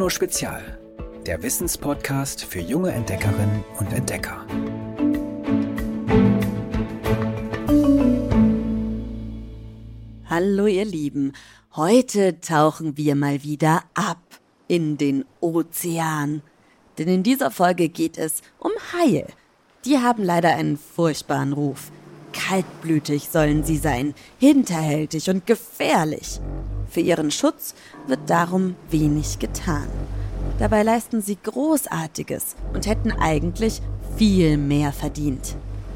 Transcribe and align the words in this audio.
Geolino 0.00 0.08
Spezial, 0.08 0.78
der 1.26 1.42
Wissenspodcast 1.42 2.46
für 2.46 2.60
junge 2.60 2.90
Entdeckerinnen 2.90 3.62
und 3.78 3.92
Entdecker. 3.92 4.46
Hallo 10.24 10.66
ihr 10.68 10.86
Lieben, 10.86 11.34
heute 11.76 12.40
tauchen 12.40 12.96
wir 12.96 13.14
mal 13.14 13.42
wieder 13.42 13.82
ab 13.92 14.22
in 14.68 14.96
den 14.96 15.26
Ozean. 15.40 16.40
Denn 16.96 17.08
in 17.08 17.22
dieser 17.22 17.50
Folge 17.50 17.90
geht 17.90 18.16
es 18.16 18.40
um 18.58 18.72
Haie. 18.94 19.26
Die 19.84 19.98
haben 19.98 20.24
leider 20.24 20.54
einen 20.54 20.78
furchtbaren 20.78 21.52
Ruf. 21.52 21.92
Kaltblütig 22.50 23.28
sollen 23.30 23.62
sie 23.62 23.76
sein, 23.76 24.12
hinterhältig 24.40 25.30
und 25.30 25.46
gefährlich. 25.46 26.40
Für 26.90 26.98
ihren 26.98 27.30
Schutz 27.30 27.76
wird 28.08 28.28
darum 28.28 28.74
wenig 28.90 29.38
getan. 29.38 29.86
Dabei 30.58 30.82
leisten 30.82 31.22
sie 31.22 31.38
Großartiges 31.40 32.56
und 32.74 32.88
hätten 32.88 33.12
eigentlich 33.12 33.80
viel 34.16 34.56
mehr 34.56 34.92
verdient. 34.92 35.54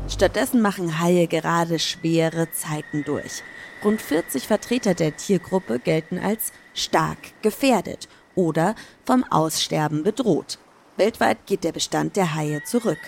Stattdessen 0.09 0.62
machen 0.62 1.01
Haie 1.01 1.27
gerade 1.27 1.81
schwere 1.81 2.47
Zeiten 2.53 3.03
durch. 3.03 3.43
Rund 3.83 4.01
40 4.01 4.47
Vertreter 4.47 4.95
der 4.95 5.17
Tiergruppe 5.17 5.81
gelten 5.81 6.21
als 6.21 6.53
stark 6.73 7.19
gefährdet 7.43 8.09
oder 8.37 8.77
vom 9.05 9.25
Aussterben 9.25 10.05
bedroht. 10.05 10.61
Weltweit 10.98 11.47
geht 11.47 11.65
der 11.65 11.73
Bestand 11.73 12.15
der 12.15 12.37
Haie 12.37 12.62
zurück. 12.62 13.01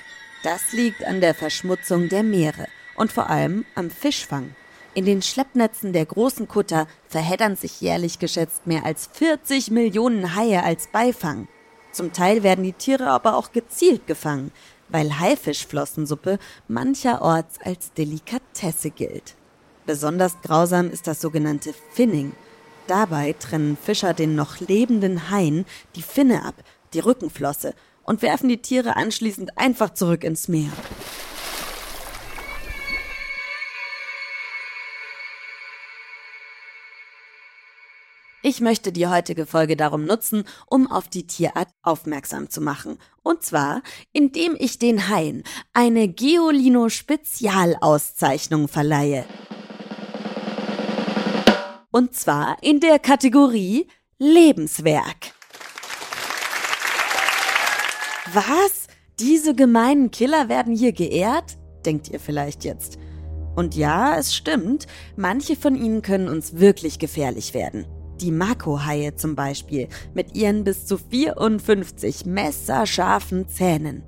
Das 0.42 0.73
liegt 0.73 1.04
an 1.04 1.20
der 1.20 1.34
Verschmutzung 1.34 2.09
der 2.09 2.24
Meere 2.24 2.66
und 2.96 3.12
vor 3.12 3.30
allem 3.30 3.64
am 3.74 3.91
Fischfang. 3.91 4.55
In 4.95 5.04
den 5.04 5.20
Schleppnetzen 5.20 5.92
der 5.92 6.06
großen 6.06 6.48
Kutter 6.48 6.87
verheddern 7.09 7.54
sich 7.54 7.80
jährlich 7.80 8.18
geschätzt 8.18 8.66
mehr 8.66 8.87
als 8.87 9.10
40 9.12 9.70
Millionen 9.70 10.34
Haie 10.34 10.62
als 10.62 10.87
Beifang. 10.87 11.48
Zum 11.92 12.12
Teil 12.12 12.43
werden 12.43 12.65
die 12.65 12.73
Tiere 12.73 13.09
aber 13.09 13.37
auch 13.37 13.52
gezielt 13.52 14.07
gefangen, 14.07 14.52
weil 14.88 15.18
Haifischflossensuppe 15.18 16.38
mancherorts 16.68 17.59
als 17.62 17.93
Delikatesse 17.93 18.90
gilt. 18.90 19.35
Besonders 19.85 20.40
grausam 20.42 20.90
ist 20.90 21.07
das 21.07 21.20
sogenannte 21.20 21.74
Finning. 21.92 22.32
Dabei 22.87 23.35
trennen 23.35 23.76
Fischer 23.76 24.15
den 24.15 24.35
noch 24.35 24.60
lebenden 24.60 25.30
Haien 25.30 25.65
die 25.95 26.02
Finne 26.02 26.45
ab, 26.45 26.54
die 26.95 27.01
Rückenflosse, 27.01 27.74
und 28.02 28.23
werfen 28.23 28.48
die 28.48 28.63
Tiere 28.63 28.96
anschließend 28.96 29.59
einfach 29.59 29.92
zurück 29.92 30.24
ins 30.24 30.48
Meer. 30.48 30.70
Ich 38.48 38.60
möchte 38.60 38.92
die 38.92 39.08
heutige 39.08 39.44
Folge 39.44 39.74
darum 39.74 40.04
nutzen, 40.04 40.44
um 40.70 40.88
auf 40.88 41.08
die 41.08 41.26
Tierart 41.26 41.66
aufmerksam 41.82 42.48
zu 42.48 42.60
machen. 42.60 42.98
Und 43.24 43.42
zwar, 43.42 43.82
indem 44.12 44.54
ich 44.56 44.78
den 44.78 45.08
Haien 45.08 45.42
eine 45.72 46.06
Geolino 46.06 46.88
Spezialauszeichnung 46.88 48.68
verleihe. 48.68 49.24
Und 51.90 52.14
zwar 52.14 52.58
in 52.62 52.78
der 52.78 53.00
Kategorie 53.00 53.88
Lebenswerk. 54.20 55.34
Was? 58.32 58.86
Diese 59.18 59.56
gemeinen 59.56 60.12
Killer 60.12 60.48
werden 60.48 60.72
hier 60.72 60.92
geehrt? 60.92 61.58
Denkt 61.84 62.10
ihr 62.10 62.20
vielleicht 62.20 62.62
jetzt. 62.62 62.96
Und 63.56 63.74
ja, 63.74 64.16
es 64.16 64.36
stimmt, 64.36 64.86
manche 65.16 65.56
von 65.56 65.74
ihnen 65.74 66.02
können 66.02 66.28
uns 66.28 66.60
wirklich 66.60 67.00
gefährlich 67.00 67.52
werden. 67.52 67.86
Die 68.20 68.32
Mako-Haie 68.32 69.14
zum 69.14 69.36
Beispiel 69.36 69.88
mit 70.14 70.34
ihren 70.34 70.64
bis 70.64 70.86
zu 70.86 70.97
54 70.97 72.25
messerscharfen 72.25 73.47
Zähnen. 73.48 74.03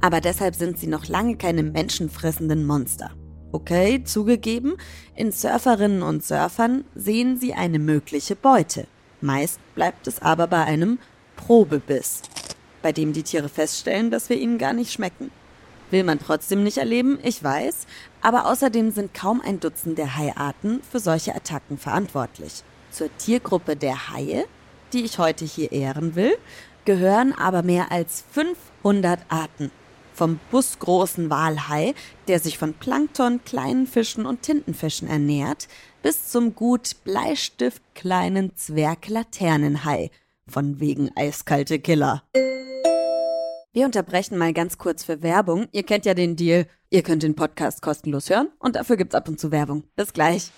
Aber 0.00 0.22
deshalb 0.22 0.54
sind 0.54 0.78
sie 0.78 0.86
noch 0.86 1.08
lange 1.08 1.36
keine 1.36 1.62
menschenfressenden 1.62 2.64
Monster. 2.64 3.10
Okay, 3.52 4.02
zugegeben, 4.04 4.76
in 5.14 5.30
Surferinnen 5.30 6.02
und 6.02 6.24
Surfern 6.24 6.84
sehen 6.94 7.38
sie 7.38 7.52
eine 7.52 7.78
mögliche 7.78 8.34
Beute. 8.34 8.86
Meist 9.20 9.60
bleibt 9.74 10.06
es 10.06 10.22
aber 10.22 10.46
bei 10.46 10.64
einem 10.64 10.98
Probebiss, 11.36 12.22
bei 12.80 12.92
dem 12.92 13.12
die 13.12 13.24
Tiere 13.24 13.50
feststellen, 13.50 14.10
dass 14.10 14.30
wir 14.30 14.38
ihnen 14.38 14.56
gar 14.56 14.72
nicht 14.72 14.92
schmecken. 14.92 15.30
Will 15.90 16.04
man 16.04 16.18
trotzdem 16.18 16.62
nicht 16.62 16.78
erleben, 16.78 17.18
ich 17.22 17.42
weiß, 17.42 17.86
aber 18.22 18.46
außerdem 18.46 18.92
sind 18.92 19.12
kaum 19.12 19.42
ein 19.42 19.60
Dutzend 19.60 19.98
der 19.98 20.16
Haiarten 20.16 20.80
für 20.88 21.00
solche 21.00 21.34
Attacken 21.34 21.76
verantwortlich. 21.76 22.62
Zur 22.90 23.08
Tiergruppe 23.18 23.76
der 23.76 24.10
Haie, 24.10 24.46
die 24.92 25.04
ich 25.04 25.18
heute 25.18 25.44
hier 25.44 25.72
ehren 25.72 26.14
will, 26.16 26.36
gehören 26.84 27.32
aber 27.32 27.62
mehr 27.62 27.92
als 27.92 28.24
500 28.32 29.20
Arten. 29.28 29.70
Vom 30.12 30.38
busgroßen 30.50 31.30
Walhai, 31.30 31.94
der 32.28 32.40
sich 32.40 32.58
von 32.58 32.74
Plankton, 32.74 33.42
kleinen 33.44 33.86
Fischen 33.86 34.26
und 34.26 34.42
Tintenfischen 34.42 35.08
ernährt, 35.08 35.68
bis 36.02 36.28
zum 36.28 36.54
gut 36.54 36.96
Bleistift 37.04 37.82
kleinen 37.94 38.54
Zwerglaternenhai, 38.56 40.10
von 40.46 40.80
wegen 40.80 41.10
eiskalte 41.16 41.78
Killer. 41.78 42.24
Wir 43.72 43.86
unterbrechen 43.86 44.36
mal 44.36 44.52
ganz 44.52 44.78
kurz 44.78 45.04
für 45.04 45.22
Werbung. 45.22 45.68
Ihr 45.70 45.84
kennt 45.84 46.04
ja 46.04 46.14
den 46.14 46.34
Deal. 46.34 46.66
Ihr 46.90 47.02
könnt 47.02 47.22
den 47.22 47.36
Podcast 47.36 47.82
kostenlos 47.82 48.28
hören 48.28 48.48
und 48.58 48.74
dafür 48.74 48.96
gibt's 48.96 49.14
ab 49.14 49.28
und 49.28 49.38
zu 49.38 49.52
Werbung. 49.52 49.84
Bis 49.94 50.12
gleich. 50.12 50.50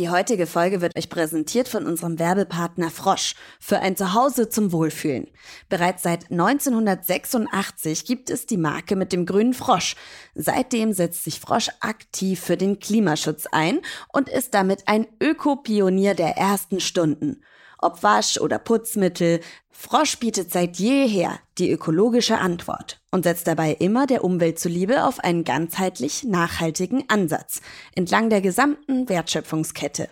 Die 0.00 0.08
heutige 0.08 0.46
Folge 0.46 0.80
wird 0.80 0.96
euch 0.96 1.10
präsentiert 1.10 1.68
von 1.68 1.84
unserem 1.84 2.18
Werbepartner 2.18 2.88
Frosch 2.88 3.34
für 3.60 3.80
ein 3.80 3.96
Zuhause 3.96 4.48
zum 4.48 4.72
Wohlfühlen. 4.72 5.26
Bereits 5.68 6.04
seit 6.04 6.30
1986 6.30 8.06
gibt 8.06 8.30
es 8.30 8.46
die 8.46 8.56
Marke 8.56 8.96
mit 8.96 9.12
dem 9.12 9.26
grünen 9.26 9.52
Frosch. 9.52 9.96
Seitdem 10.34 10.94
setzt 10.94 11.24
sich 11.24 11.38
Frosch 11.38 11.68
aktiv 11.80 12.40
für 12.40 12.56
den 12.56 12.78
Klimaschutz 12.78 13.44
ein 13.52 13.82
und 14.10 14.30
ist 14.30 14.54
damit 14.54 14.88
ein 14.88 15.06
Ökopionier 15.22 16.14
der 16.14 16.34
ersten 16.38 16.80
Stunden 16.80 17.42
ob 17.82 18.02
Wasch- 18.02 18.40
oder 18.40 18.58
Putzmittel. 18.58 19.40
Frosch 19.70 20.18
bietet 20.18 20.52
seit 20.52 20.76
jeher 20.76 21.38
die 21.58 21.70
ökologische 21.70 22.38
Antwort 22.38 23.00
und 23.10 23.24
setzt 23.24 23.46
dabei 23.46 23.72
immer 23.72 24.06
der 24.06 24.24
Umwelt 24.24 24.58
zuliebe 24.58 25.04
auf 25.04 25.20
einen 25.20 25.44
ganzheitlich 25.44 26.24
nachhaltigen 26.24 27.04
Ansatz 27.08 27.60
entlang 27.94 28.30
der 28.30 28.40
gesamten 28.40 29.08
Wertschöpfungskette. 29.08 30.08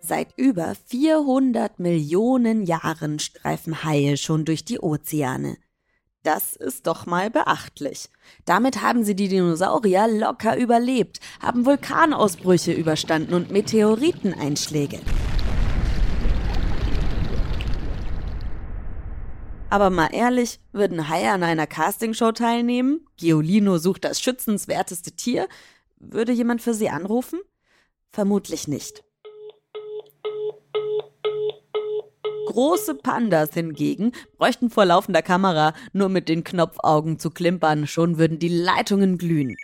Seit 0.00 0.36
über 0.36 0.74
400 0.86 1.78
Millionen 1.78 2.64
Jahren 2.64 3.20
streifen 3.20 3.84
Haie 3.84 4.16
schon 4.16 4.44
durch 4.44 4.64
die 4.64 4.80
Ozeane. 4.80 5.56
Das 6.22 6.54
ist 6.54 6.86
doch 6.86 7.06
mal 7.06 7.30
beachtlich. 7.30 8.10
Damit 8.44 8.82
haben 8.82 9.04
sie 9.04 9.16
die 9.16 9.28
Dinosaurier 9.28 10.06
locker 10.06 10.58
überlebt, 10.58 11.18
haben 11.40 11.64
Vulkanausbrüche 11.64 12.72
überstanden 12.72 13.32
und 13.32 13.50
Meteoriteneinschläge. 13.50 15.00
Aber 19.70 19.88
mal 19.88 20.08
ehrlich, 20.12 20.60
würden 20.72 21.08
Haie 21.08 21.30
an 21.30 21.42
einer 21.42 21.66
Castingshow 21.66 22.32
teilnehmen? 22.32 23.06
Giolino 23.16 23.78
sucht 23.78 24.04
das 24.04 24.20
schützenswerteste 24.20 25.12
Tier? 25.12 25.48
Würde 25.96 26.32
jemand 26.32 26.60
für 26.60 26.74
sie 26.74 26.90
anrufen? 26.90 27.40
Vermutlich 28.10 28.68
nicht. 28.68 29.04
Große 32.50 32.96
Pandas 32.96 33.50
hingegen 33.54 34.10
bräuchten 34.36 34.70
vor 34.70 34.84
laufender 34.84 35.22
Kamera 35.22 35.72
nur 35.92 36.08
mit 36.08 36.28
den 36.28 36.42
Knopfaugen 36.42 37.20
zu 37.20 37.30
klimpern, 37.30 37.86
schon 37.86 38.18
würden 38.18 38.40
die 38.40 38.48
Leitungen 38.48 39.18
glühen. 39.18 39.54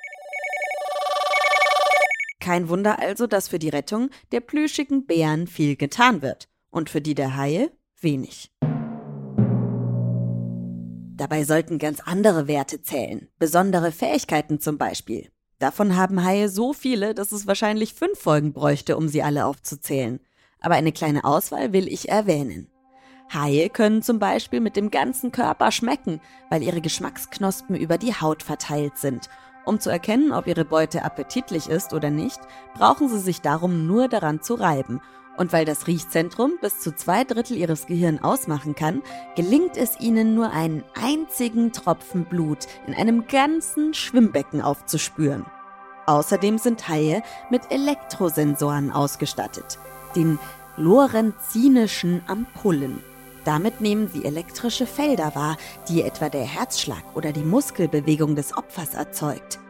Kein 2.38 2.68
Wunder 2.68 3.00
also, 3.00 3.27
dass 3.27 3.48
für 3.48 3.59
die 3.59 3.71
Rettung 3.71 4.10
der 4.30 4.38
plüschigen 4.38 5.04
Bären 5.04 5.48
viel 5.48 5.74
getan 5.74 6.22
wird 6.22 6.48
und 6.71 6.88
für 6.88 7.00
die 7.00 7.16
der 7.16 7.36
Haie 7.36 7.72
wenig. 8.00 8.53
Dabei 11.16 11.42
sollten 11.42 11.80
ganz 11.80 11.98
andere 12.04 12.47
Werte 12.47 12.82
zählen, 12.82 13.28
besondere 13.41 13.91
Fähigkeiten 13.91 14.60
zum 14.60 14.78
Beispiel. 14.78 15.32
Davon 15.59 15.97
haben 15.97 16.22
Haie 16.22 16.48
so 16.48 16.72
viele, 16.72 17.15
dass 17.15 17.32
es 17.32 17.48
wahrscheinlich 17.48 17.94
fünf 17.94 18.21
Folgen 18.21 18.53
bräuchte, 18.53 18.97
um 18.97 19.09
sie 19.09 19.24
alle 19.24 19.44
aufzuzählen. 19.47 20.21
Aber 20.60 20.77
eine 20.77 20.92
kleine 20.92 21.24
Auswahl 21.24 21.72
will 21.72 21.89
ich 21.89 22.10
erwähnen. 22.10 22.71
Haie 23.33 23.69
können 23.71 24.03
zum 24.03 24.19
Beispiel 24.19 24.61
mit 24.61 24.77
dem 24.77 24.91
ganzen 24.91 25.33
Körper 25.33 25.73
schmecken, 25.73 26.21
weil 26.49 26.63
ihre 26.63 26.81
Geschmacksknospen 26.81 27.77
über 27.77 27.99
die 27.99 28.15
Haut 28.15 28.43
verteilt 28.43 28.99
sind. 28.99 29.28
Um 29.65 29.81
zu 29.81 29.91
erkennen, 29.91 30.33
ob 30.33 30.47
ihre 30.47 30.65
Beute 30.65 31.05
appetitlich 31.05 31.69
ist 31.69 31.93
oder 31.93 32.11
nicht, 32.11 32.39
brauchen 32.75 33.09
sie 33.09 33.19
sich 33.19 33.41
darum 33.41 33.87
nur 33.87 34.09
daran 34.09 34.41
zu 34.41 34.55
reiben. 34.55 35.01
Und 35.37 35.53
weil 35.53 35.65
das 35.65 35.87
Riechzentrum 35.87 36.53
bis 36.61 36.78
zu 36.81 36.95
zwei 36.95 37.25
Drittel 37.25 37.57
ihres 37.57 37.87
Gehirns 37.87 38.23
ausmachen 38.23 38.75
kann, 38.75 39.03
gelingt 39.34 39.77
es 39.77 40.01
ihnen 40.01 40.34
nur 40.34 40.51
einen 40.51 40.84
einzigen 40.95 41.73
Tropfen 41.73 42.25
Blut 42.25 42.67
in 42.87 42.95
einem 42.95 43.27
ganzen 43.27 43.93
Schwimmbecken 43.93 44.63
aufzuspüren. 44.63 45.45
Außerdem 46.07 46.59
sind 46.59 46.89
Haie 46.89 47.23
mit 47.51 47.63
Elektrosensoren 47.71 48.93
ausgestattet, 48.93 49.78
den 50.15 50.39
lorenzinischen 50.77 52.23
Ampullen. 52.28 53.03
Damit 53.47 53.81
nehmen 53.81 54.09
sie 54.09 54.25
elektrische 54.25 54.87
Felder 54.87 55.37
wahr, 55.37 55.57
die 55.89 56.03
etwa 56.03 56.28
der 56.28 56.45
Herzschlag 56.45 57.04
oder 57.15 57.31
die 57.31 57.45
Muskelbewegung 57.45 58.34
des 58.34 58.57
Opfers 58.57 58.95
erzeugt. 58.95 59.60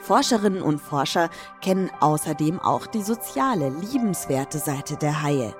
Forscherinnen 0.00 0.62
und 0.62 0.80
Forscher 0.80 1.30
kennen 1.60 1.90
außerdem 2.00 2.58
auch 2.58 2.86
die 2.86 3.02
soziale, 3.02 3.68
liebenswerte 3.68 4.58
Seite 4.58 4.96
der 4.96 5.22
Haie. 5.22 5.54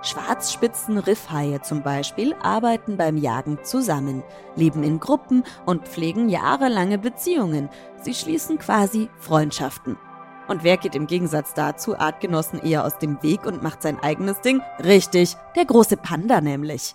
Schwarzspitzen-Riffhaie 0.00 1.60
zum 1.60 1.82
Beispiel 1.82 2.34
arbeiten 2.42 2.96
beim 2.96 3.18
Jagen 3.18 3.58
zusammen, 3.62 4.22
leben 4.54 4.82
in 4.82 4.98
Gruppen 4.98 5.44
und 5.66 5.86
pflegen 5.86 6.30
jahrelange 6.30 6.96
Beziehungen. 6.96 7.68
Sie 8.00 8.14
schließen 8.14 8.58
quasi 8.58 9.10
Freundschaften. 9.18 9.98
Und 10.48 10.62
wer 10.62 10.76
geht 10.76 10.94
im 10.94 11.06
Gegensatz 11.06 11.54
dazu 11.54 11.98
Artgenossen 11.98 12.60
eher 12.60 12.84
aus 12.84 12.98
dem 12.98 13.22
Weg 13.22 13.46
und 13.46 13.62
macht 13.62 13.82
sein 13.82 13.98
eigenes 14.00 14.40
Ding? 14.40 14.62
Richtig, 14.82 15.36
der 15.56 15.64
große 15.64 15.96
Panda 15.96 16.40
nämlich. 16.40 16.94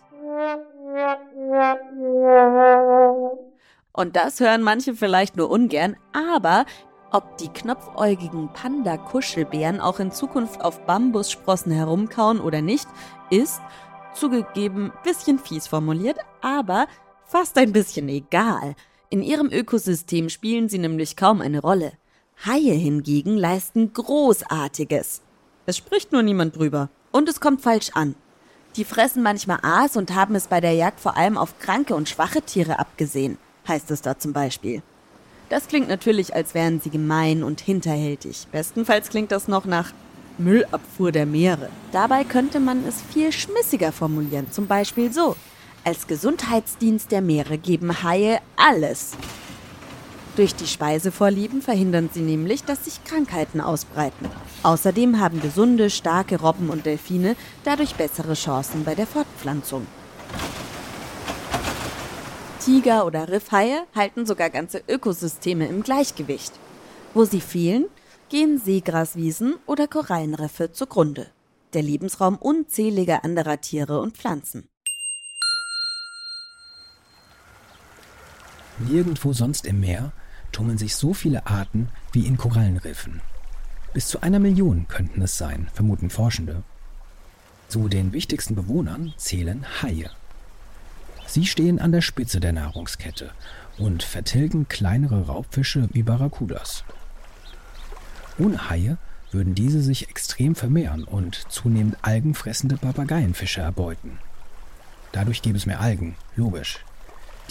Und 3.94 4.16
das 4.16 4.40
hören 4.40 4.62
manche 4.62 4.94
vielleicht 4.94 5.36
nur 5.36 5.50
ungern, 5.50 5.98
aber 6.14 6.66
ob 7.12 7.38
die 7.38 7.50
knopfäugigen 7.50 8.54
Panda-Kuschelbären 8.54 9.82
auch 9.82 10.00
in 10.00 10.12
Zukunft 10.12 10.62
auf 10.62 10.86
Bambussprossen 10.86 11.74
herumkauen 11.74 12.40
oder 12.40 12.62
nicht, 12.62 12.88
ist, 13.30 13.62
zugegeben, 14.14 14.94
bisschen 15.04 15.40
fies 15.40 15.68
formuliert, 15.68 16.18
aber 16.42 16.88
fast 17.26 17.58
ein 17.58 17.74
bisschen 17.74 18.08
egal. 18.08 18.76
In 19.10 19.22
ihrem 19.22 19.52
Ökosystem 19.52 20.30
spielen 20.30 20.70
sie 20.70 20.80
nämlich 20.80 21.18
kaum 21.18 21.42
eine 21.42 21.60
Rolle. 21.60 21.92
Haie 22.44 22.74
hingegen 22.74 23.38
leisten 23.38 23.94
Großartiges. 23.94 25.22
Es 25.68 25.78
spricht 25.78 26.12
nur 26.12 26.24
niemand 26.24 26.56
drüber. 26.56 26.90
Und 27.12 27.30
es 27.30 27.40
kommt 27.40 27.62
falsch 27.62 27.92
an. 27.94 28.16
Die 28.76 28.84
fressen 28.84 29.22
manchmal 29.22 29.60
Aas 29.62 29.96
und 29.96 30.16
haben 30.16 30.34
es 30.34 30.48
bei 30.48 30.60
der 30.60 30.74
Jagd 30.74 31.00
vor 31.00 31.18
allem 31.18 31.38
auf 31.38 31.60
kranke 31.60 31.94
und 31.94 32.10
schwache 32.10 32.42
Tiere 32.42 32.80
abgesehen, 32.80 33.38
heißt 33.68 33.92
es 33.92 34.02
da 34.02 34.18
zum 34.18 34.34
Beispiel. 34.34 34.82
Das 35.50 35.68
klingt 35.68 35.88
natürlich, 35.88 36.34
als 36.34 36.56
wären 36.56 36.82
sie 36.82 36.90
gemein 36.90 37.44
und 37.44 37.62
hinterhältig. 37.62 38.48
Bestenfalls 38.52 39.10
klingt 39.10 39.32
das 39.32 39.48
noch 39.48 39.66
nach 39.66 39.94
Müllabfuhr 40.40 41.12
der 41.12 41.28
Meere. 41.28 41.70
Dabei 41.92 42.24
könnte 42.24 42.60
man 42.60 42.84
es 42.88 43.04
viel 43.04 43.32
schmissiger 43.32 43.92
formulieren, 43.92 44.52
zum 44.52 44.66
Beispiel 44.66 45.14
so. 45.14 45.36
Als 45.84 46.08
Gesundheitsdienst 46.08 47.12
der 47.12 47.22
Meere 47.22 47.60
geben 47.60 48.02
Haie 48.02 48.40
alles. 48.56 49.12
Durch 50.38 50.56
die 50.56 50.68
Speisevorlieben 50.68 51.62
verhindern 51.62 52.10
sie 52.14 52.22
nämlich, 52.22 52.64
dass 52.64 52.86
sich 52.86 53.04
Krankheiten 53.04 53.60
ausbreiten. 53.60 54.30
Außerdem 54.64 55.20
haben 55.20 55.42
gesunde, 55.42 55.90
starke 55.90 56.40
Robben 56.40 56.70
und 56.70 56.86
Delfine 56.86 57.36
dadurch 57.66 57.96
bessere 57.96 58.34
Chancen 58.34 58.86
bei 58.86 58.96
der 58.96 59.08
Fortpflanzung. 59.08 59.86
Tiger 62.64 63.06
oder 63.06 63.28
Riffhaie 63.28 63.84
halten 63.94 64.26
sogar 64.26 64.50
ganze 64.50 64.82
Ökosysteme 64.88 65.68
im 65.68 65.84
Gleichgewicht. 65.84 66.54
Wo 67.14 67.26
sie 67.26 67.42
fehlen, 67.42 67.88
gehen 68.30 68.58
Seegraswiesen 68.58 69.56
oder 69.66 69.88
Korallenriffe 69.88 70.72
zugrunde. 70.72 71.28
Der 71.74 71.82
Lebensraum 71.82 72.38
unzähliger 72.38 73.26
anderer 73.26 73.60
Tiere 73.60 74.00
und 74.00 74.16
Pflanzen. 74.16 74.70
Nirgendwo 78.80 79.34
sonst 79.34 79.66
im 79.66 79.80
Meer 79.80 80.14
tummeln 80.52 80.78
sich 80.78 80.96
so 80.96 81.14
viele 81.14 81.48
Arten 81.48 81.90
wie 82.12 82.26
in 82.26 82.38
Korallenriffen. 82.38 83.22
Bis 83.94 84.08
zu 84.08 84.22
einer 84.22 84.40
Million 84.40 84.88
könnten 84.88 85.22
es 85.22 85.38
sein, 85.38 85.68
vermuten 85.74 86.10
Forschende. 86.10 86.64
Zu 87.68 87.88
den 87.88 88.14
wichtigsten 88.14 88.56
Bewohnern 88.56 89.14
zählen 89.18 89.66
Haie. 89.82 90.10
Sie 91.28 91.46
stehen 91.46 91.80
an 91.80 91.92
der 91.92 92.02
Spitze 92.02 92.40
der 92.40 92.54
Nahrungskette 92.54 93.32
und 93.78 94.04
vertilgen 94.04 94.68
kleinere 94.68 95.28
Raubfische 95.28 95.90
wie 95.94 96.04
Barracudas. 96.04 96.84
Ohne 98.38 98.70
Haie 98.70 98.98
würden 99.32 99.56
diese 99.56 99.82
sich 99.82 100.10
extrem 100.10 100.56
vermehren 100.56 101.04
und 101.04 101.36
zunehmend 101.50 101.98
algenfressende 102.02 102.78
Papageienfische 102.78 103.62
erbeuten. 103.62 104.20
Dadurch 105.14 105.42
gäbe 105.42 105.58
es 105.58 105.66
mehr 105.66 105.80
Algen, 105.80 106.16
logisch. 106.36 106.80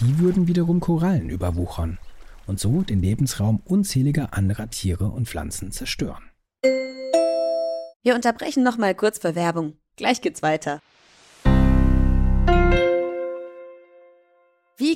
Die 0.00 0.18
würden 0.18 0.46
wiederum 0.46 0.80
Korallen 0.80 1.30
überwuchern 1.30 1.98
und 2.50 2.60
so 2.60 2.82
den 2.82 3.00
Lebensraum 3.00 3.62
unzähliger 3.64 4.34
anderer 4.34 4.68
Tiere 4.68 5.06
und 5.06 5.28
Pflanzen 5.28 5.70
zerstören. 5.70 6.24
Wir 8.02 8.14
unterbrechen 8.14 8.64
nochmal 8.64 8.94
kurz 8.94 9.18
für 9.18 9.34
Werbung. 9.34 9.74
Gleich 9.96 10.20
geht's 10.20 10.42
weiter. 10.42 10.82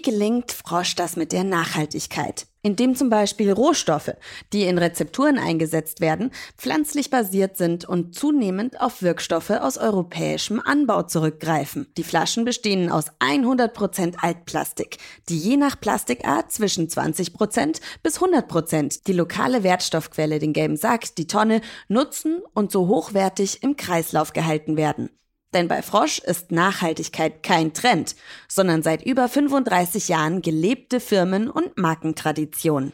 Gelingt 0.05 0.53
Frosch 0.53 0.95
das 0.95 1.17
mit 1.17 1.33
der 1.33 1.43
Nachhaltigkeit? 1.43 2.47
Indem 2.63 2.95
zum 2.95 3.11
Beispiel 3.11 3.53
Rohstoffe, 3.53 4.13
die 4.53 4.63
in 4.63 4.79
Rezepturen 4.79 5.39
eingesetzt 5.39 6.01
werden, 6.01 6.31
pflanzlich 6.57 7.11
basiert 7.11 7.57
sind 7.57 7.85
und 7.85 8.15
zunehmend 8.15 8.81
auf 8.81 9.03
Wirkstoffe 9.03 9.51
aus 9.51 9.77
europäischem 9.77 10.63
Anbau 10.65 11.03
zurückgreifen. 11.03 11.89
Die 11.97 12.05
Flaschen 12.05 12.45
bestehen 12.45 12.91
aus 12.91 13.07
100% 13.21 14.15
Altplastik, 14.23 14.99
die 15.29 15.39
je 15.39 15.57
nach 15.57 15.79
Plastikart 15.79 16.53
zwischen 16.53 16.89
20% 16.89 17.81
bis 18.03 18.21
100% 18.21 19.03
die 19.07 19.13
lokale 19.13 19.63
Wertstoffquelle, 19.63 20.39
den 20.39 20.53
gelben 20.53 20.77
Sack, 20.77 21.15
die 21.17 21.27
Tonne, 21.27 21.61
nutzen 21.89 22.41
und 22.55 22.73
so 22.73 22.89
hochwertig 22.89 23.63
im 23.63 23.77
Kreislauf 23.77 24.33
gehalten 24.33 24.77
werden. 24.77 25.11
Denn 25.55 25.69
bei 25.69 25.83
Frosch 25.83 26.19
ist 26.19 26.51
Nachhaltigkeit 26.51 27.45
kein 27.45 27.73
Trend, 27.73 28.17
sondern 28.49 28.83
seit 28.83 29.07
über 29.07 29.29
35 29.29 30.09
Jahren 30.09 30.43
gelebte 30.43 30.99
Firmen- 30.99 31.49
und 31.49 31.79
Markentradition. 31.79 32.93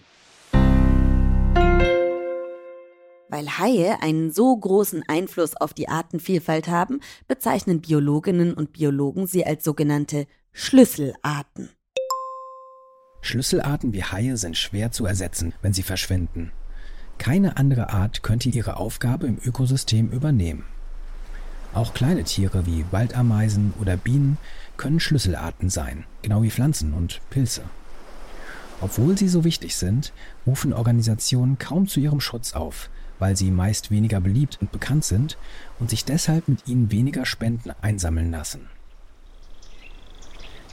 Weil 3.30 3.58
Haie 3.58 4.02
einen 4.02 4.30
so 4.32 4.54
großen 4.54 5.04
Einfluss 5.08 5.56
auf 5.56 5.72
die 5.72 5.88
Artenvielfalt 5.88 6.68
haben, 6.68 7.00
bezeichnen 7.28 7.80
Biologinnen 7.80 8.52
und 8.52 8.72
Biologen 8.72 9.26
sie 9.26 9.46
als 9.46 9.64
sogenannte 9.64 10.26
Schlüsselarten. 10.52 11.70
Schlüsselarten 13.22 13.94
wie 13.94 14.02
Haie 14.02 14.36
sind 14.36 14.58
schwer 14.58 14.90
zu 14.90 15.06
ersetzen, 15.06 15.54
wenn 15.62 15.72
sie 15.72 15.82
verschwinden. 15.82 16.52
Keine 17.18 17.56
andere 17.56 17.90
Art 17.90 18.22
könnte 18.22 18.48
ihre 18.48 18.76
Aufgabe 18.76 19.26
im 19.26 19.38
Ökosystem 19.42 20.10
übernehmen. 20.10 20.64
Auch 21.72 21.94
kleine 21.94 22.24
Tiere 22.24 22.66
wie 22.66 22.84
Waldameisen 22.90 23.72
oder 23.80 23.96
Bienen 23.96 24.38
können 24.76 24.98
Schlüsselarten 24.98 25.70
sein, 25.70 26.04
genau 26.22 26.42
wie 26.42 26.50
Pflanzen 26.50 26.92
und 26.94 27.20
Pilze. 27.30 27.62
Obwohl 28.80 29.16
sie 29.16 29.28
so 29.28 29.44
wichtig 29.44 29.76
sind, 29.76 30.12
rufen 30.46 30.72
Organisationen 30.72 31.58
kaum 31.58 31.86
zu 31.86 32.00
ihrem 32.00 32.20
Schutz 32.20 32.54
auf, 32.54 32.90
weil 33.18 33.36
sie 33.36 33.50
meist 33.50 33.90
weniger 33.90 34.20
beliebt 34.20 34.58
und 34.60 34.72
bekannt 34.72 35.04
sind 35.04 35.36
und 35.78 35.90
sich 35.90 36.04
deshalb 36.04 36.48
mit 36.48 36.66
ihnen 36.66 36.90
weniger 36.90 37.24
Spenden 37.24 37.72
einsammeln 37.82 38.30
lassen. 38.30 38.68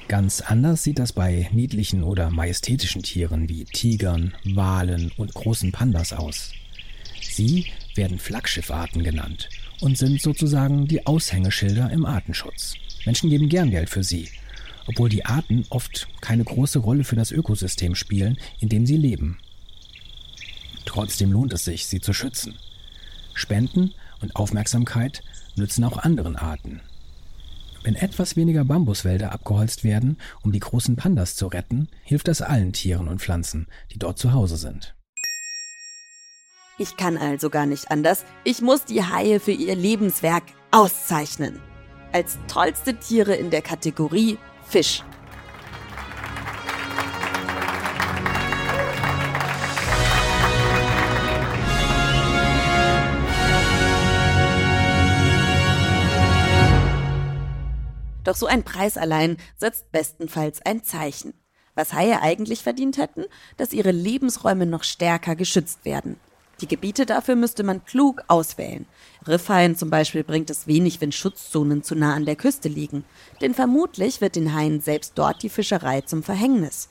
Ganz 0.08 0.40
anders 0.40 0.84
sieht 0.84 1.00
das 1.00 1.12
bei 1.12 1.50
niedlichen 1.52 2.02
oder 2.02 2.30
majestätischen 2.30 3.04
Tieren 3.04 3.50
wie 3.50 3.66
Tigern, 3.66 4.34
Walen 4.46 5.12
und 5.18 5.34
großen 5.34 5.74
Pandas 5.74 6.14
aus. 6.14 6.54
Sie 7.22 7.66
werden 7.94 8.18
Flaggschiffarten 8.18 9.04
genannt 9.04 9.50
und 9.82 9.98
sind 9.98 10.22
sozusagen 10.22 10.88
die 10.88 11.06
Aushängeschilder 11.06 11.92
im 11.92 12.06
Artenschutz. 12.06 12.74
Menschen 13.06 13.30
geben 13.30 13.50
gern 13.50 13.72
Geld 13.72 13.90
für 13.90 14.04
sie, 14.04 14.30
obwohl 14.88 15.10
die 15.10 15.26
Arten 15.26 15.66
oft 15.70 16.08
keine 16.22 16.44
große 16.44 16.80
Rolle 16.80 17.04
für 17.04 17.16
das 17.16 17.32
Ökosystem 17.32 17.96
spielen, 17.96 18.38
in 18.60 18.70
dem 18.70 18.86
sie 18.86 18.98
leben. 18.98 19.40
Trotzdem 20.86 21.32
lohnt 21.32 21.54
es 21.54 21.66
sich, 21.66 21.86
sie 21.86 22.00
zu 22.00 22.14
schützen. 22.14 22.56
Spenden 23.34 23.94
und 24.22 24.36
Aufmerksamkeit 24.36 25.22
nützen 25.56 25.84
auch 25.84 25.98
anderen 25.98 26.36
Arten. 26.36 26.82
Wenn 27.84 27.96
etwas 27.96 28.36
weniger 28.36 28.66
Bambuswälder 28.66 29.32
abgeholzt 29.32 29.84
werden, 29.84 30.18
um 30.42 30.52
die 30.52 30.60
großen 30.60 30.96
Pandas 30.96 31.36
zu 31.36 31.48
retten, 31.48 31.88
hilft 32.04 32.28
das 32.28 32.42
allen 32.42 32.74
Tieren 32.74 33.08
und 33.08 33.22
Pflanzen, 33.22 33.68
die 33.94 34.00
dort 34.00 34.18
zu 34.18 34.34
Hause 34.34 34.58
sind. 34.58 34.97
Ich 36.80 36.96
kann 36.96 37.18
also 37.18 37.50
gar 37.50 37.66
nicht 37.66 37.90
anders. 37.90 38.24
Ich 38.44 38.62
muss 38.62 38.86
die 38.86 39.04
Haie 39.04 39.40
für 39.40 39.52
ihr 39.52 39.76
Lebenswerk 39.76 40.44
auszeichnen. 40.70 41.60
Als 42.12 42.38
tollste 42.48 42.94
Tiere 42.96 43.34
in 43.34 43.50
der 43.50 43.64
Kategorie 43.64 44.38
Fisch. 44.64 45.04
Doch 58.24 58.36
so 58.36 58.46
ein 58.46 58.64
Preis 58.64 58.98
allein 58.98 59.38
setzt 59.56 59.92
bestenfalls 59.92 60.62
ein 60.64 60.84
Zeichen. 60.84 61.34
Was 61.74 61.94
Haie 61.94 62.22
eigentlich 62.22 62.62
verdient 62.62 62.98
hätten, 62.98 63.24
dass 63.56 63.74
ihre 63.74 63.92
Lebensräume 63.92 64.68
noch 64.68 64.84
stärker 64.84 65.36
geschützt 65.36 65.86
werden. 65.86 66.20
Die 66.62 66.68
Gebiete 66.68 67.06
dafür 67.06 67.36
müsste 67.36 67.64
man 67.64 67.86
klug 67.86 68.24
auswählen. 68.28 68.88
Riffhaien 69.28 69.76
zum 69.76 69.90
Beispiel 69.90 70.24
bringt 70.24 70.50
es 70.50 70.66
wenig, 70.66 71.00
wenn 71.02 71.12
Schutzzonen 71.12 71.84
zu 71.84 71.96
nah 71.96 72.16
an 72.16 72.26
der 72.26 72.36
Küste 72.36 72.68
liegen, 72.68 73.06
denn 73.42 73.54
vermutlich 73.54 74.22
wird 74.22 74.36
den 74.36 74.56
Haien 74.56 74.82
selbst 74.82 75.14
dort 75.16 75.44
die 75.44 75.50
Fischerei 75.50 76.02
zum 76.02 76.24
Verhängnis. 76.24 76.90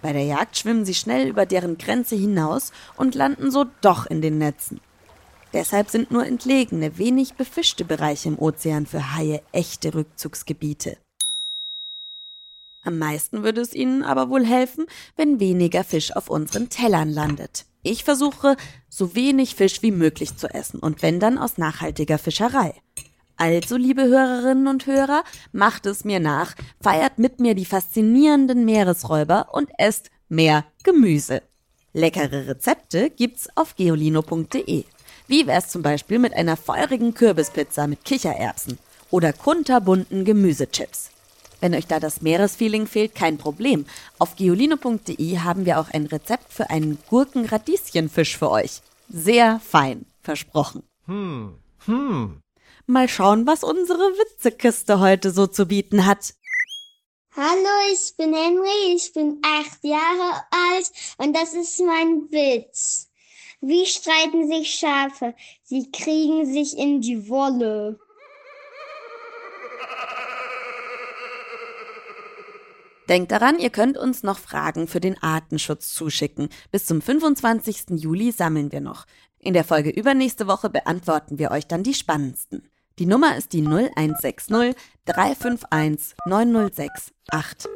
Bei 0.00 0.12
der 0.12 0.24
Jagd 0.24 0.56
schwimmen 0.56 0.84
sie 0.84 0.94
schnell 0.94 1.28
über 1.28 1.46
deren 1.46 1.78
Grenze 1.78 2.16
hinaus 2.16 2.72
und 2.96 3.14
landen 3.14 3.50
so 3.50 3.66
doch 3.80 4.06
in 4.06 4.22
den 4.22 4.38
Netzen. 4.38 4.80
Deshalb 5.52 5.88
sind 5.88 6.10
nur 6.10 6.26
entlegene, 6.26 6.98
wenig 6.98 7.34
befischte 7.34 7.84
Bereiche 7.84 8.28
im 8.28 8.38
Ozean 8.38 8.86
für 8.86 9.14
Haie 9.14 9.40
echte 9.52 9.94
Rückzugsgebiete. 9.94 10.96
Am 12.82 12.98
meisten 12.98 13.42
würde 13.42 13.60
es 13.60 13.72
ihnen 13.72 14.02
aber 14.02 14.28
wohl 14.28 14.44
helfen, 14.44 14.86
wenn 15.16 15.40
weniger 15.40 15.84
Fisch 15.84 16.14
auf 16.14 16.28
unseren 16.28 16.68
Tellern 16.68 17.08
landet. 17.08 17.64
Ich 17.86 18.02
versuche, 18.02 18.56
so 18.88 19.14
wenig 19.14 19.54
Fisch 19.54 19.82
wie 19.82 19.90
möglich 19.90 20.36
zu 20.38 20.48
essen 20.48 20.80
und 20.80 21.02
wenn 21.02 21.20
dann 21.20 21.36
aus 21.36 21.58
nachhaltiger 21.58 22.16
Fischerei. 22.16 22.74
Also, 23.36 23.76
liebe 23.76 24.04
Hörerinnen 24.04 24.68
und 24.68 24.86
Hörer, 24.86 25.22
macht 25.52 25.84
es 25.84 26.02
mir 26.02 26.18
nach, 26.18 26.54
feiert 26.80 27.18
mit 27.18 27.40
mir 27.40 27.54
die 27.54 27.66
faszinierenden 27.66 28.64
Meeresräuber 28.64 29.48
und 29.52 29.68
esst 29.76 30.10
mehr 30.30 30.64
Gemüse. 30.82 31.42
Leckere 31.92 32.48
Rezepte 32.48 33.10
gibt's 33.10 33.48
auf 33.54 33.76
geolino.de. 33.76 34.84
Wie 35.26 35.46
wär's 35.46 35.68
zum 35.68 35.82
Beispiel 35.82 36.18
mit 36.18 36.32
einer 36.32 36.56
feurigen 36.56 37.12
Kürbispizza 37.12 37.86
mit 37.86 38.04
Kichererbsen 38.04 38.78
oder 39.10 39.34
kunterbunten 39.34 40.24
Gemüsechips? 40.24 41.10
Wenn 41.64 41.74
euch 41.74 41.86
da 41.86 41.98
das 41.98 42.20
Meeresfeeling 42.20 42.86
fehlt, 42.86 43.14
kein 43.14 43.38
Problem. 43.38 43.86
Auf 44.18 44.36
geolino.de 44.36 45.38
haben 45.38 45.64
wir 45.64 45.80
auch 45.80 45.88
ein 45.88 46.04
Rezept 46.04 46.52
für 46.52 46.68
einen 46.68 46.98
Gurkenradieschenfisch 47.08 48.36
für 48.36 48.50
euch. 48.50 48.82
Sehr 49.08 49.60
fein, 49.60 50.04
versprochen. 50.20 50.82
Hm, 51.06 51.54
hm. 51.86 52.42
Mal 52.84 53.08
schauen, 53.08 53.46
was 53.46 53.64
unsere 53.64 53.98
Witzekiste 53.98 55.00
heute 55.00 55.30
so 55.30 55.46
zu 55.46 55.64
bieten 55.64 56.04
hat. 56.04 56.34
Hallo, 57.34 57.92
ich 57.94 58.14
bin 58.18 58.34
Henry, 58.34 58.94
ich 58.94 59.14
bin 59.14 59.40
acht 59.42 59.82
Jahre 59.82 60.44
alt 60.50 60.92
und 61.16 61.34
das 61.34 61.54
ist 61.54 61.80
mein 61.80 62.30
Witz. 62.30 63.08
Wie 63.62 63.86
streiten 63.86 64.48
sich 64.48 64.74
Schafe? 64.74 65.34
Sie 65.62 65.90
kriegen 65.90 66.44
sich 66.44 66.76
in 66.76 67.00
die 67.00 67.26
Wolle. 67.30 67.98
Denkt 73.08 73.32
daran, 73.32 73.58
ihr 73.58 73.70
könnt 73.70 73.98
uns 73.98 74.22
noch 74.22 74.38
Fragen 74.38 74.88
für 74.88 75.00
den 75.00 75.22
Artenschutz 75.22 75.92
zuschicken. 75.92 76.48
Bis 76.70 76.86
zum 76.86 77.02
25. 77.02 78.00
Juli 78.00 78.32
sammeln 78.32 78.72
wir 78.72 78.80
noch. 78.80 79.04
In 79.38 79.52
der 79.52 79.64
Folge 79.64 79.90
übernächste 79.90 80.46
Woche 80.46 80.70
beantworten 80.70 81.38
wir 81.38 81.50
euch 81.50 81.66
dann 81.66 81.82
die 81.82 81.92
spannendsten. 81.92 82.66
Die 82.98 83.06
Nummer 83.06 83.36
ist 83.36 83.52
die 83.52 83.60
0160 83.60 84.74
351 85.04 86.14
9068. 86.24 87.70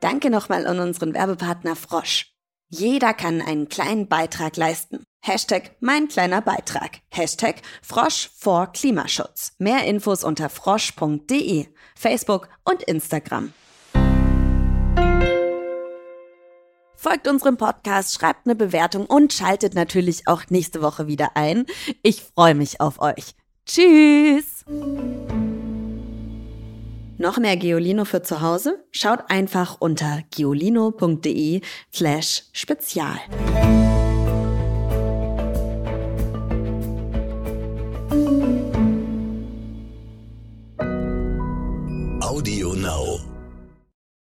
Danke 0.00 0.30
nochmal 0.30 0.66
an 0.66 0.80
unseren 0.80 1.12
Werbepartner 1.12 1.76
Frosch. 1.76 2.34
Jeder 2.70 3.12
kann 3.12 3.42
einen 3.42 3.68
kleinen 3.68 4.08
Beitrag 4.08 4.56
leisten. 4.56 5.04
Hashtag 5.24 5.76
mein 5.78 6.08
kleiner 6.08 6.42
Beitrag. 6.42 6.98
Hashtag 7.08 7.62
Frosch 7.80 8.28
vor 8.36 8.72
Klimaschutz. 8.72 9.52
Mehr 9.58 9.84
Infos 9.84 10.24
unter 10.24 10.48
frosch.de, 10.48 11.68
Facebook 11.94 12.48
und 12.64 12.82
Instagram. 12.82 13.52
Folgt 16.96 17.28
unserem 17.28 17.56
Podcast, 17.56 18.14
schreibt 18.14 18.46
eine 18.46 18.56
Bewertung 18.56 19.06
und 19.06 19.32
schaltet 19.32 19.76
natürlich 19.76 20.26
auch 20.26 20.42
nächste 20.50 20.82
Woche 20.82 21.06
wieder 21.06 21.36
ein. 21.36 21.66
Ich 22.02 22.22
freue 22.22 22.56
mich 22.56 22.80
auf 22.80 23.00
euch. 23.00 23.36
Tschüss! 23.64 24.64
Noch 27.18 27.38
mehr 27.38 27.56
Geolino 27.56 28.04
für 28.04 28.22
zu 28.22 28.40
Hause? 28.40 28.84
Schaut 28.90 29.30
einfach 29.30 29.76
unter 29.78 30.22
geolino.de 30.34 31.60
slash 31.92 32.42
spezial. 32.52 33.20